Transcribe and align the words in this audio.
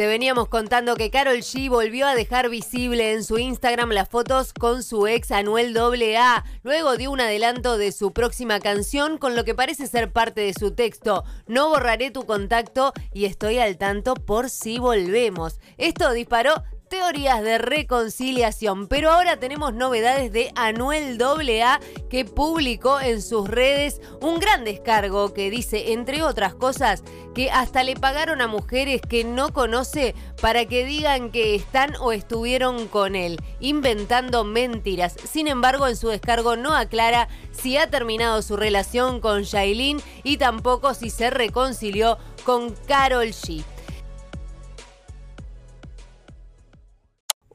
Te 0.00 0.06
veníamos 0.06 0.48
contando 0.48 0.96
que 0.96 1.10
Carol 1.10 1.36
G 1.36 1.68
volvió 1.68 2.06
a 2.06 2.14
dejar 2.14 2.48
visible 2.48 3.12
en 3.12 3.22
su 3.22 3.36
Instagram 3.36 3.90
las 3.90 4.08
fotos 4.08 4.54
con 4.54 4.82
su 4.82 5.06
ex 5.06 5.30
Anuel 5.30 5.76
AA. 5.76 6.42
Luego 6.62 6.96
dio 6.96 7.10
un 7.10 7.20
adelanto 7.20 7.76
de 7.76 7.92
su 7.92 8.10
próxima 8.10 8.60
canción 8.60 9.18
con 9.18 9.36
lo 9.36 9.44
que 9.44 9.54
parece 9.54 9.86
ser 9.86 10.10
parte 10.10 10.40
de 10.40 10.54
su 10.54 10.70
texto. 10.70 11.24
No 11.46 11.68
borraré 11.68 12.10
tu 12.10 12.24
contacto 12.24 12.94
y 13.12 13.26
estoy 13.26 13.58
al 13.58 13.76
tanto 13.76 14.14
por 14.14 14.48
si 14.48 14.78
volvemos. 14.78 15.60
Esto 15.76 16.14
disparó 16.14 16.54
teorías 16.90 17.40
de 17.42 17.56
reconciliación. 17.58 18.88
Pero 18.88 19.12
ahora 19.12 19.38
tenemos 19.38 19.72
novedades 19.72 20.32
de 20.32 20.50
Anuel 20.56 21.22
AA 21.22 21.80
que 22.10 22.24
publicó 22.24 23.00
en 23.00 23.22
sus 23.22 23.48
redes 23.48 24.00
un 24.20 24.40
gran 24.40 24.64
descargo 24.64 25.32
que 25.32 25.50
dice, 25.50 25.92
entre 25.92 26.24
otras 26.24 26.52
cosas, 26.52 27.04
que 27.32 27.48
hasta 27.52 27.84
le 27.84 27.94
pagaron 27.94 28.40
a 28.40 28.48
mujeres 28.48 29.00
que 29.00 29.22
no 29.22 29.52
conoce 29.52 30.16
para 30.42 30.66
que 30.66 30.84
digan 30.84 31.30
que 31.30 31.54
están 31.54 31.94
o 32.00 32.10
estuvieron 32.10 32.88
con 32.88 33.14
él, 33.14 33.40
inventando 33.60 34.42
mentiras. 34.42 35.14
Sin 35.30 35.46
embargo, 35.46 35.86
en 35.86 35.96
su 35.96 36.08
descargo 36.08 36.56
no 36.56 36.74
aclara 36.74 37.28
si 37.52 37.76
ha 37.76 37.88
terminado 37.88 38.42
su 38.42 38.56
relación 38.56 39.20
con 39.20 39.42
Shailene 39.42 40.02
y 40.24 40.38
tampoco 40.38 40.92
si 40.94 41.08
se 41.08 41.30
reconcilió 41.30 42.18
con 42.44 42.74
Carol 42.88 43.28
G. 43.28 43.64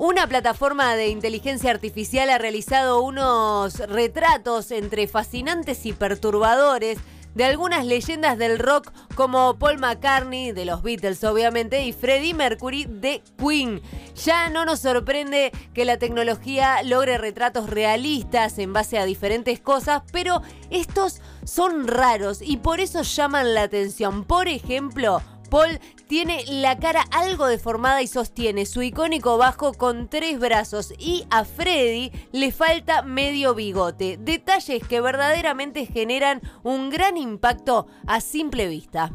Una 0.05 0.27
plataforma 0.27 0.95
de 0.95 1.07
inteligencia 1.07 1.71
artificial 1.71 2.29
ha 2.29 2.37
realizado 2.37 3.01
unos 3.01 3.79
retratos 3.79 4.69
entre 4.69 5.07
fascinantes 5.07 5.83
y 5.87 5.93
perturbadores 5.93 6.99
de 7.33 7.43
algunas 7.43 7.87
leyendas 7.87 8.37
del 8.37 8.59
rock 8.59 8.93
como 9.15 9.57
Paul 9.57 9.79
McCartney, 9.79 10.51
de 10.51 10.65
los 10.65 10.83
Beatles 10.83 11.23
obviamente, 11.23 11.85
y 11.85 11.91
Freddie 11.91 12.35
Mercury 12.35 12.85
de 12.87 13.23
Queen. 13.35 13.81
Ya 14.23 14.47
no 14.49 14.63
nos 14.63 14.81
sorprende 14.81 15.51
que 15.73 15.85
la 15.85 15.97
tecnología 15.97 16.83
logre 16.83 17.17
retratos 17.17 17.67
realistas 17.67 18.59
en 18.59 18.73
base 18.73 18.99
a 18.99 19.05
diferentes 19.05 19.59
cosas, 19.59 20.03
pero 20.11 20.43
estos 20.69 21.19
son 21.45 21.87
raros 21.87 22.43
y 22.43 22.57
por 22.57 22.79
eso 22.79 23.01
llaman 23.01 23.55
la 23.55 23.63
atención. 23.63 24.23
Por 24.23 24.49
ejemplo, 24.49 25.19
Paul 25.49 25.79
tiene 26.07 26.43
la 26.47 26.77
cara 26.77 27.03
algo 27.11 27.47
deformada 27.47 28.01
y 28.01 28.07
sostiene 28.07 28.65
su 28.65 28.81
icónico 28.81 29.37
bajo 29.37 29.73
con 29.73 30.09
tres 30.09 30.39
brazos 30.39 30.93
y 30.97 31.25
a 31.29 31.45
Freddy 31.45 32.11
le 32.31 32.51
falta 32.51 33.01
medio 33.01 33.55
bigote. 33.55 34.17
Detalles 34.19 34.87
que 34.87 35.01
verdaderamente 35.01 35.85
generan 35.85 36.41
un 36.63 36.89
gran 36.89 37.17
impacto 37.17 37.87
a 38.07 38.21
simple 38.21 38.67
vista. 38.67 39.11